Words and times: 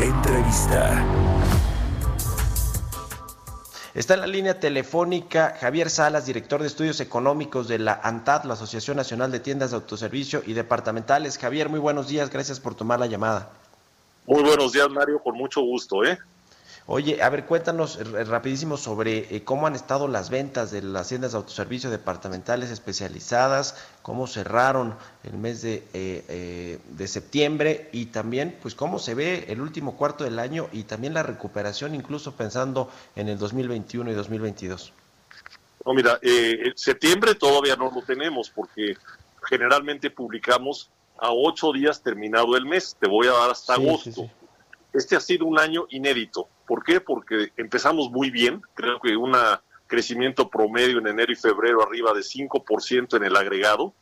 Entrevista. 0.00 1.04
Está 3.94 4.14
en 4.14 4.20
la 4.20 4.26
línea 4.28 4.60
telefónica 4.60 5.56
Javier 5.60 5.90
Salas, 5.90 6.24
director 6.24 6.60
de 6.60 6.68
estudios 6.68 7.00
económicos 7.00 7.66
de 7.66 7.80
la 7.80 8.00
ANTAD, 8.04 8.44
la 8.44 8.54
Asociación 8.54 8.96
Nacional 8.96 9.32
de 9.32 9.40
Tiendas 9.40 9.70
de 9.70 9.76
Autoservicio 9.76 10.42
y 10.46 10.52
Departamentales. 10.52 11.36
Javier, 11.36 11.68
muy 11.68 11.80
buenos 11.80 12.06
días, 12.06 12.30
gracias 12.30 12.60
por 12.60 12.76
tomar 12.76 13.00
la 13.00 13.06
llamada. 13.06 13.50
Muy 14.26 14.42
buenos 14.44 14.72
días, 14.72 14.88
Mario, 14.88 15.18
con 15.18 15.36
mucho 15.36 15.62
gusto, 15.62 16.04
¿eh? 16.04 16.16
Oye, 16.90 17.22
a 17.22 17.28
ver, 17.28 17.44
cuéntanos 17.44 17.98
eh, 17.98 18.24
rapidísimo 18.24 18.78
sobre 18.78 19.36
eh, 19.36 19.44
cómo 19.44 19.66
han 19.66 19.74
estado 19.74 20.08
las 20.08 20.30
ventas 20.30 20.70
de 20.70 20.80
las 20.80 21.08
tiendas 21.08 21.32
de 21.32 21.36
autoservicio 21.36 21.90
departamentales 21.90 22.70
especializadas, 22.70 23.76
cómo 24.00 24.26
cerraron 24.26 24.96
el 25.22 25.36
mes 25.36 25.60
de, 25.60 25.84
eh, 25.92 26.78
de 26.88 27.06
septiembre 27.06 27.90
y 27.92 28.06
también, 28.06 28.56
pues, 28.62 28.74
cómo 28.74 28.98
se 28.98 29.14
ve 29.14 29.44
el 29.48 29.60
último 29.60 29.98
cuarto 29.98 30.24
del 30.24 30.38
año 30.38 30.70
y 30.72 30.84
también 30.84 31.12
la 31.12 31.22
recuperación, 31.22 31.94
incluso 31.94 32.32
pensando 32.32 32.90
en 33.16 33.28
el 33.28 33.38
2021 33.38 34.10
y 34.10 34.14
2022. 34.14 34.94
No, 35.84 35.92
mira, 35.92 36.18
eh, 36.22 36.72
septiembre 36.74 37.34
todavía 37.34 37.76
no 37.76 37.90
lo 37.94 38.00
tenemos 38.00 38.48
porque 38.48 38.96
generalmente 39.46 40.08
publicamos 40.08 40.88
a 41.18 41.32
ocho 41.32 41.70
días 41.70 42.02
terminado 42.02 42.56
el 42.56 42.64
mes. 42.64 42.96
Te 42.98 43.10
voy 43.10 43.26
a 43.26 43.32
dar 43.32 43.50
hasta 43.50 43.76
Sí, 43.76 43.82
agosto. 43.82 44.10
sí, 44.10 44.22
sí. 44.22 44.30
Este 44.94 45.16
ha 45.16 45.20
sido 45.20 45.44
un 45.44 45.58
año 45.58 45.86
inédito. 45.90 46.48
¿Por 46.68 46.84
qué? 46.84 47.00
Porque 47.00 47.50
empezamos 47.56 48.10
muy 48.10 48.30
bien. 48.30 48.60
Creo 48.74 49.00
que 49.00 49.16
un 49.16 49.32
crecimiento 49.86 50.50
promedio 50.50 50.98
en 50.98 51.06
enero 51.06 51.32
y 51.32 51.34
febrero 51.34 51.82
arriba 51.82 52.12
de 52.12 52.20
5% 52.20 53.16
en 53.16 53.24
el 53.24 53.34
agregado, 53.36 53.94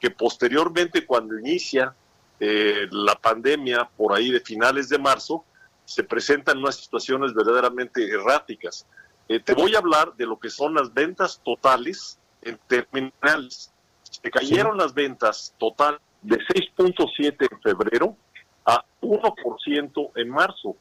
que 0.00 0.10
posteriormente 0.10 1.04
cuando 1.04 1.38
inicia 1.38 1.94
eh, 2.40 2.88
la 2.90 3.14
pandemia 3.14 3.90
por 3.96 4.14
ahí 4.14 4.30
de 4.30 4.40
finales 4.40 4.88
de 4.88 4.98
marzo, 4.98 5.44
se 5.84 6.02
presentan 6.02 6.58
unas 6.58 6.76
situaciones 6.76 7.34
verdaderamente 7.34 8.08
erráticas. 8.08 8.86
Eh, 9.28 9.40
te 9.40 9.52
voy 9.52 9.74
a 9.74 9.78
hablar 9.78 10.14
de 10.16 10.24
lo 10.24 10.38
que 10.38 10.48
son 10.48 10.74
las 10.74 10.94
ventas 10.94 11.42
totales 11.44 12.18
en 12.40 12.58
terminales. 12.66 13.70
Se 14.02 14.30
cayeron 14.30 14.78
las 14.78 14.94
ventas 14.94 15.54
total 15.58 16.00
de 16.22 16.38
6.7 16.38 17.48
en 17.50 17.60
febrero 17.60 18.16
a 18.64 18.82
1% 19.02 20.10
en 20.16 20.30
marzo. 20.30 20.74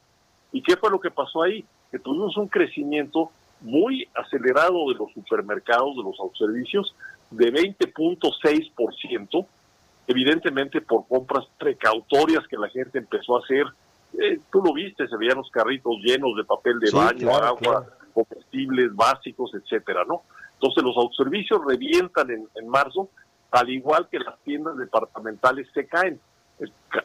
¿Y 0.53 0.61
qué 0.61 0.77
fue 0.77 0.89
lo 0.89 1.01
que 1.01 1.11
pasó 1.11 1.41
ahí? 1.43 1.65
Que 1.91 1.99
tuvimos 1.99 2.37
un 2.37 2.47
crecimiento 2.47 3.31
muy 3.61 4.07
acelerado 4.13 4.87
de 4.89 4.95
los 4.95 5.11
supermercados, 5.13 5.95
de 5.97 6.03
los 6.03 6.17
autoservicios, 6.19 6.95
de 7.31 7.51
20.6%, 7.51 9.45
evidentemente 10.07 10.79
por 10.81 11.07
compras 11.07 11.45
precautorias 11.57 12.47
que 12.47 12.57
la 12.57 12.69
gente 12.69 12.99
empezó 12.99 13.37
a 13.37 13.39
hacer. 13.39 13.65
Eh, 14.19 14.39
tú 14.51 14.61
lo 14.61 14.73
viste, 14.73 15.07
se 15.07 15.17
veían 15.17 15.37
los 15.37 15.49
carritos 15.49 15.95
llenos 16.03 16.37
de 16.37 16.43
papel 16.43 16.79
de 16.79 16.87
Sí, 16.87 16.95
baño, 16.95 17.19
claro, 17.19 17.45
agua, 17.47 17.59
claro. 17.59 17.85
comestibles 18.13 18.95
básicos, 18.95 19.51
etcétera, 19.55 20.03
¿no? 20.07 20.21
Entonces 20.53 20.83
los 20.83 20.95
autoservicios 20.95 21.59
revientan 21.65 22.29
en, 22.29 22.47
en 22.55 22.69
marzo, 22.69 23.09
al 23.49 23.69
igual 23.69 24.07
que 24.09 24.19
las 24.19 24.37
tiendas 24.43 24.77
departamentales 24.77 25.67
se 25.73 25.87
caen. 25.87 26.19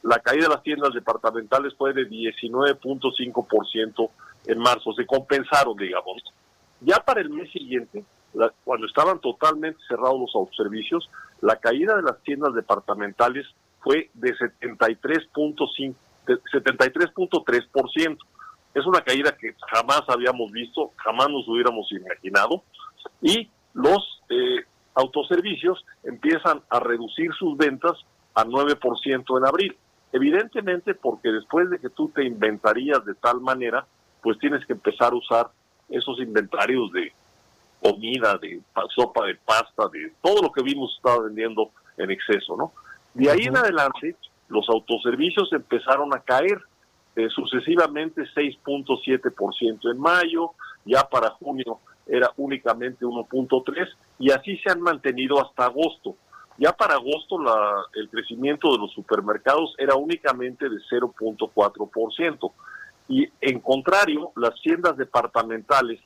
La 0.03 0.19
caída 0.19 0.49
de 0.49 0.55
las 0.55 0.63
tiendas 0.63 0.93
departamentales 0.93 1.75
fue 1.75 1.93
de 1.93 2.09
19.5% 2.09 4.11
en 4.47 4.59
marzo, 4.59 4.93
se 4.93 5.07
compensaron, 5.07 5.77
digamos. 5.77 6.23
Ya 6.81 6.97
para 6.97 7.21
el 7.21 7.31
mes 7.31 7.51
siguiente, 7.51 8.05
cuando 8.65 8.87
estaban 8.87 9.21
totalmente 9.21 9.81
cerrados 9.89 10.21
los 10.21 10.35
autoservicios, 10.35 11.11
la 11.41 11.57
caída 11.57 11.97
de 11.97 12.03
las 12.03 12.21
tiendas 12.23 12.55
departamentales 12.55 13.47
fue 13.81 14.11
de 14.15 14.35
73.5 14.35 15.95
de 16.27 16.41
73.3%. 16.43 18.19
Es 18.75 18.87
una 18.87 19.01
caída 19.01 19.37
que 19.37 19.55
jamás 19.73 20.03
habíamos 20.09 20.53
visto, 20.53 20.93
jamás 20.97 21.29
nos 21.31 21.49
hubiéramos 21.49 21.91
imaginado. 21.91 22.63
Y 23.23 23.49
los 23.73 24.23
eh, 24.29 24.65
autoservicios 24.95 25.85
empiezan 26.05 26.61
a 26.69 26.81
reducir 26.81 27.33
sus 27.35 27.57
ventas 27.57 27.95
a 28.41 28.45
9% 28.45 29.39
en 29.39 29.45
abril. 29.47 29.77
Evidentemente 30.13 30.95
porque 30.95 31.29
después 31.31 31.69
de 31.71 31.79
que 31.79 31.91
tú 31.91 32.09
te 32.15 32.25
inventarías 32.25 33.05
de 33.05 33.15
tal 33.15 33.41
manera, 33.41 33.85
pues 34.23 34.39
tienes 34.39 34.65
que 34.67 34.73
empezar 34.75 35.13
a 35.13 35.17
usar 35.17 35.49
esos 35.89 36.19
inventarios 36.21 36.91
de 36.93 37.13
comida, 37.83 38.39
de 38.41 38.61
pa- 38.73 38.87
sopa 38.95 39.27
de 39.27 39.35
pasta, 39.37 39.89
de 39.93 40.13
todo 40.23 40.43
lo 40.43 40.53
que 40.53 40.63
vimos 40.63 40.95
estaba 40.97 41.25
vendiendo 41.25 41.71
en 41.97 42.11
exceso, 42.11 42.57
¿no? 42.57 42.73
De 43.15 43.31
ahí 43.31 43.43
en 43.45 43.57
adelante, 43.57 44.17
los 44.49 44.69
autoservicios 44.69 45.53
empezaron 45.53 46.15
a 46.15 46.21
caer 46.21 46.59
eh, 47.17 47.29
sucesivamente 47.31 48.23
6.7% 48.35 49.91
en 49.91 49.99
mayo, 49.99 50.53
ya 50.85 51.03
para 51.09 51.31
junio 51.31 51.79
era 52.07 52.31
únicamente 52.37 53.05
1.3 53.05 53.89
y 54.19 54.31
así 54.31 54.57
se 54.59 54.71
han 54.71 54.81
mantenido 54.81 55.41
hasta 55.45 55.67
agosto. 55.67 56.17
Ya 56.59 56.73
para 56.73 56.95
agosto 56.95 57.41
la, 57.41 57.85
el 57.95 58.11
crecimiento 58.11 58.73
de 58.73 58.79
los 58.79 58.93
supermercados 58.93 59.75
era 59.79 59.95
únicamente 59.95 60.69
de 60.69 60.77
0.4%. 60.91 62.53
Y 63.09 63.27
en 63.41 63.61
contrario, 63.61 64.33
las 64.37 64.61
tiendas 64.61 64.97
departamentales 64.97 66.01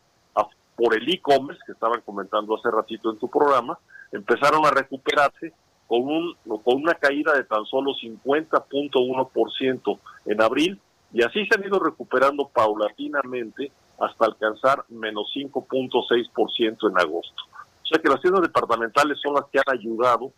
por 0.77 0.97
el 0.97 1.09
e-commerce, 1.09 1.63
que 1.67 1.73
estaban 1.73 2.01
comentando 2.01 2.57
hace 2.57 2.71
ratito 2.71 3.11
en 3.11 3.19
tu 3.19 3.29
programa, 3.29 3.79
empezaron 4.11 4.65
a 4.65 4.71
recuperarse 4.71 5.53
con, 5.87 6.03
un, 6.03 6.35
con 6.65 6.83
una 6.83 6.95
caída 6.95 7.35
de 7.35 7.45
tan 7.45 7.67
solo 7.67 7.93
50.1% 7.93 9.99
en 10.27 10.43
abril 10.43 10.81
y 11.13 11.23
así 11.23 11.47
se 11.47 11.59
han 11.59 11.65
ido 11.65 11.79
recuperando 11.79 12.49
paulatinamente 12.49 13.71
hasta 14.01 14.25
alcanzar 14.25 14.85
menos 14.89 15.31
5.6% 15.37 16.91
en 16.91 16.99
agosto. 16.99 17.43
O 17.83 17.87
sea 17.87 18.01
que 18.03 18.09
las 18.09 18.23
tiendas 18.23 18.43
departamentales 18.43 19.21
son 19.21 19.35
las 19.35 19.45
que 19.53 19.59
han 19.59 19.79
ayudado 19.79 20.33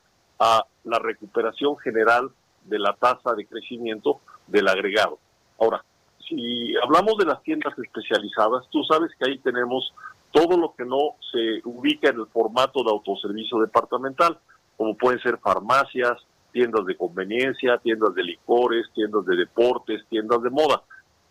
a 0.45 0.67
la 0.85 0.99
recuperación 0.99 1.79
general 1.79 2.31
de 2.65 2.79
la 2.79 2.93
tasa 2.93 3.35
de 3.35 3.47
crecimiento 3.47 4.21
del 4.47 4.69
agregado. 4.69 5.19
Ahora, 5.59 5.83
si 6.29 6.77
hablamos 6.77 7.17
de 7.17 7.25
las 7.25 7.43
tiendas 7.43 7.73
especializadas, 7.79 8.69
tú 8.71 8.85
sabes 8.85 9.11
que 9.19 9.31
ahí 9.31 9.39
tenemos 9.39 9.95
todo 10.33 10.59
lo 10.59 10.75
que 10.75 10.85
no 10.85 11.17
se 11.33 11.63
ubica 11.65 12.11
en 12.11 12.21
el 12.21 12.27
formato 12.27 12.85
de 12.85 12.91
autoservicio 12.91 13.59
departamental, 13.59 14.39
como 14.77 14.95
pueden 14.95 15.19
ser 15.21 15.39
farmacias, 15.39 16.19
tiendas 16.53 16.85
de 16.85 16.97
conveniencia, 16.97 17.79
tiendas 17.79 18.15
de 18.15 18.25
licores, 18.25 18.87
tiendas 18.95 19.25
de 19.25 19.37
deportes, 19.37 20.05
tiendas 20.11 20.43
de 20.43 20.51
moda. 20.51 20.83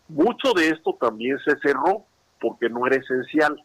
Mucho 0.08 0.54
de 0.56 0.70
esto 0.70 0.98
también 1.00 1.38
se 1.46 1.56
cerró 1.60 2.06
porque 2.42 2.68
no 2.68 2.88
era 2.88 2.96
esencial. 2.96 3.62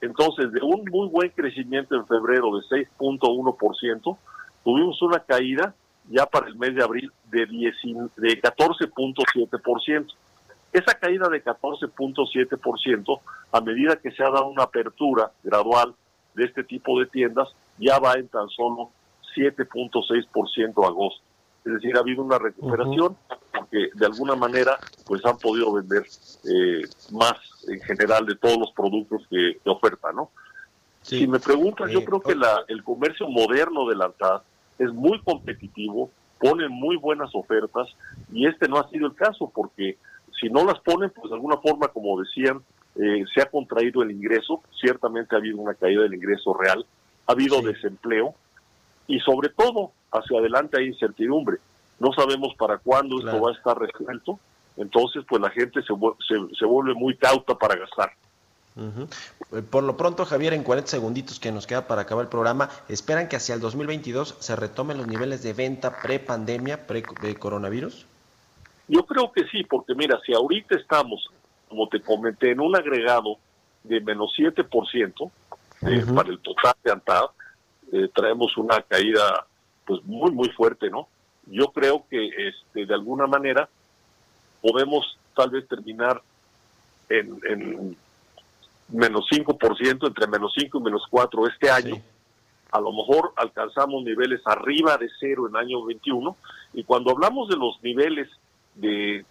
Entonces, 0.00 0.52
de 0.52 0.60
un 0.62 0.84
muy 0.90 1.08
buen 1.08 1.30
crecimiento 1.30 1.96
en 1.96 2.06
febrero 2.06 2.56
de 2.56 2.62
6.1%, 2.62 4.16
tuvimos 4.66 5.00
una 5.00 5.20
caída 5.20 5.76
ya 6.10 6.26
para 6.26 6.48
el 6.48 6.56
mes 6.56 6.74
de 6.74 6.82
abril 6.82 7.12
de, 7.30 7.46
10 7.46 7.74
de 8.16 8.42
14.7%. 8.42 10.12
Esa 10.72 10.94
caída 10.94 11.28
de 11.28 11.42
14.7%, 11.42 13.20
a 13.52 13.60
medida 13.60 13.94
que 13.94 14.10
se 14.10 14.24
ha 14.24 14.30
dado 14.30 14.48
una 14.48 14.64
apertura 14.64 15.30
gradual 15.44 15.94
de 16.34 16.46
este 16.46 16.64
tipo 16.64 16.98
de 16.98 17.06
tiendas, 17.06 17.48
ya 17.78 18.00
va 18.00 18.14
en 18.14 18.26
tan 18.26 18.48
solo 18.48 18.90
7.6% 19.36 20.84
a 20.84 20.88
agosto. 20.88 21.22
Es 21.64 21.74
decir, 21.74 21.96
ha 21.96 22.00
habido 22.00 22.24
una 22.24 22.38
recuperación 22.38 23.16
porque 23.56 23.90
de 23.94 24.06
alguna 24.06 24.34
manera 24.34 24.78
pues 25.06 25.24
han 25.24 25.38
podido 25.38 25.72
vender 25.74 26.04
eh, 26.44 26.82
más 27.12 27.34
en 27.68 27.80
general 27.82 28.26
de 28.26 28.34
todos 28.34 28.58
los 28.58 28.72
productos 28.72 29.22
que, 29.30 29.58
que 29.62 29.70
ofertan, 29.70 30.16
¿no? 30.16 30.30
Sí. 31.02 31.20
Si 31.20 31.28
me 31.28 31.38
preguntas, 31.38 31.88
yo 31.88 32.04
creo 32.04 32.20
que 32.20 32.34
la, 32.34 32.64
el 32.66 32.82
comercio 32.82 33.28
moderno 33.28 33.88
de 33.88 33.94
la 33.94 34.06
ANTAD 34.06 34.42
es 34.78 34.92
muy 34.92 35.20
competitivo, 35.22 36.10
pone 36.38 36.68
muy 36.68 36.96
buenas 36.96 37.30
ofertas 37.34 37.88
y 38.32 38.46
este 38.46 38.68
no 38.68 38.78
ha 38.78 38.88
sido 38.90 39.06
el 39.06 39.14
caso 39.14 39.50
porque 39.54 39.96
si 40.40 40.48
no 40.48 40.64
las 40.64 40.78
ponen, 40.80 41.10
pues 41.10 41.30
de 41.30 41.34
alguna 41.36 41.56
forma, 41.56 41.88
como 41.88 42.20
decían, 42.20 42.60
eh, 42.96 43.24
se 43.34 43.42
ha 43.42 43.46
contraído 43.46 44.02
el 44.02 44.10
ingreso, 44.10 44.62
ciertamente 44.80 45.34
ha 45.34 45.38
habido 45.38 45.58
una 45.58 45.74
caída 45.74 46.02
del 46.02 46.14
ingreso 46.14 46.54
real, 46.54 46.84
ha 47.26 47.32
habido 47.32 47.58
Sí. 47.58 47.66
desempleo 47.66 48.34
y 49.06 49.18
sobre 49.20 49.48
todo 49.50 49.92
hacia 50.12 50.38
adelante 50.38 50.78
hay 50.78 50.86
incertidumbre. 50.88 51.58
no 51.98 52.12
sabemos 52.12 52.54
para 52.58 52.76
cuándo 52.76 53.18
esto 53.18 53.40
va 53.40 53.52
a 53.52 53.54
estar 53.54 53.78
resuelto, 53.78 54.38
entonces 54.76 55.24
pues 55.26 55.40
la 55.40 55.48
gente 55.48 55.80
se, 55.80 55.94
se, 56.58 56.64
vuelve 56.66 56.92
muy 56.92 57.16
cauta 57.16 57.54
para 57.54 57.74
gastar. 57.74 58.12
Eh, 58.76 59.62
por 59.62 59.82
lo 59.82 59.96
pronto, 59.96 60.24
Javier, 60.24 60.52
en 60.52 60.62
40 60.62 60.90
segunditos 60.90 61.40
que 61.40 61.52
nos 61.52 61.66
queda 61.66 61.86
para 61.86 62.02
acabar 62.02 62.24
el 62.24 62.28
programa, 62.28 62.68
¿esperan 62.88 63.28
que 63.28 63.36
hacia 63.36 63.54
el 63.54 63.60
2022 63.60 64.36
se 64.38 64.56
retomen 64.56 64.98
los 64.98 65.06
niveles 65.06 65.42
de 65.42 65.54
venta 65.54 66.02
pre-pandemia, 66.02 66.86
pre-coronavirus? 66.86 68.06
Yo 68.88 69.04
creo 69.06 69.32
que 69.32 69.46
sí, 69.48 69.64
porque 69.64 69.94
mira, 69.94 70.20
si 70.24 70.32
ahorita 70.34 70.76
estamos, 70.76 71.28
como 71.68 71.88
te 71.88 72.00
comenté, 72.00 72.52
en 72.52 72.60
un 72.60 72.76
agregado 72.76 73.38
de 73.82 74.00
menos 74.00 74.32
7% 74.36 75.30
eh, 75.82 76.04
para 76.14 76.28
el 76.28 76.38
total 76.40 76.74
de 76.84 76.92
ANTAD, 76.92 77.24
eh, 77.92 78.08
traemos 78.14 78.56
una 78.56 78.82
caída 78.82 79.46
pues 79.84 80.04
muy, 80.04 80.32
muy 80.32 80.50
fuerte, 80.50 80.90
¿no? 80.90 81.08
Yo 81.46 81.68
creo 81.68 82.04
que 82.10 82.28
este, 82.48 82.86
de 82.86 82.94
alguna 82.94 83.26
manera 83.26 83.68
podemos 84.60 85.16
tal 85.34 85.50
vez 85.50 85.66
terminar 85.68 86.20
en, 87.08 87.40
en 87.48 87.96
menos 88.88 89.26
5%, 89.30 90.06
entre 90.06 90.26
menos 90.26 90.52
5 90.58 90.78
y 90.78 90.82
menos 90.82 91.02
4 91.10 91.48
este 91.48 91.70
año. 91.70 91.96
A 92.70 92.80
lo 92.80 92.92
mejor 92.92 93.32
alcanzamos 93.36 94.02
niveles 94.02 94.40
arriba 94.44 94.96
de 94.96 95.08
cero 95.20 95.48
en 95.48 95.56
año 95.56 95.84
21. 95.84 96.36
Y 96.74 96.84
cuando 96.84 97.10
hablamos 97.10 97.48
de 97.48 97.56
los 97.56 97.80
niveles 97.82 98.28
de 98.74 99.24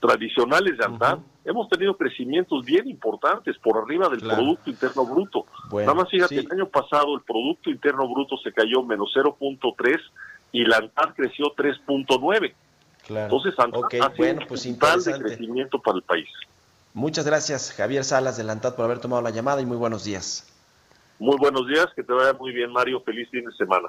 tradicionales 0.00 0.76
de 0.78 0.84
andar, 0.84 1.18
hemos 1.44 1.68
tenido 1.68 1.96
crecimientos 1.96 2.64
bien 2.64 2.88
importantes 2.88 3.56
por 3.58 3.78
arriba 3.78 4.08
del 4.08 4.20
Producto 4.20 4.70
Interno 4.70 5.06
Bruto. 5.06 5.46
Nada 5.72 5.94
más 5.94 6.10
fíjate, 6.10 6.40
el 6.40 6.50
año 6.50 6.66
pasado 6.66 7.14
el 7.14 7.22
Producto 7.22 7.70
Interno 7.70 8.08
Bruto 8.08 8.36
se 8.38 8.52
cayó 8.52 8.82
menos 8.82 9.12
0.3 9.14 10.00
y 10.52 10.64
la 10.64 10.78
ANTAD 10.78 11.14
creció 11.14 11.54
3.9. 11.54 12.54
Entonces, 13.08 13.54
ANTAD 13.58 13.84
okay. 13.84 14.00
bueno, 14.16 14.40
pues 14.48 14.66
un 14.66 14.78
de 14.78 15.18
crecimiento 15.18 15.80
para 15.80 15.96
el 15.98 16.02
país. 16.02 16.28
Muchas 16.92 17.24
gracias, 17.24 17.72
Javier 17.72 18.04
Salas 18.04 18.36
de 18.36 18.44
Lantad, 18.44 18.74
por 18.74 18.84
haber 18.84 18.98
tomado 18.98 19.22
la 19.22 19.30
llamada 19.30 19.60
y 19.60 19.66
muy 19.66 19.76
buenos 19.76 20.04
días. 20.04 20.46
Muy 21.18 21.36
buenos 21.38 21.66
días, 21.68 21.86
que 21.94 22.02
te 22.02 22.12
vaya 22.12 22.32
muy 22.32 22.52
bien, 22.52 22.72
Mario. 22.72 23.00
Feliz 23.02 23.28
fin 23.30 23.44
de 23.44 23.52
semana. 23.52 23.88